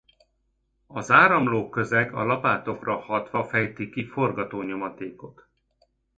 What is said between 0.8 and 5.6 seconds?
Az áramló közeg a lapátokra hatva fejt ki forgatónyomatékot.